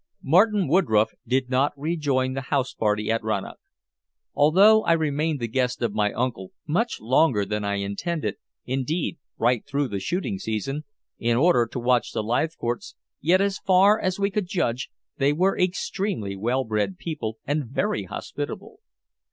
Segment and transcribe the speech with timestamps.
[0.23, 3.59] Martin Woodroffe did not rejoin the house party at Rannoch.
[4.33, 9.63] Although I remained the guest of my uncle much longer than I intended, indeed right
[9.63, 10.85] through the shooting season,
[11.19, 15.55] in order to watch the Leithcourts, yet as far as we could judge they were
[15.55, 18.79] extremely well bred people and very hospitable.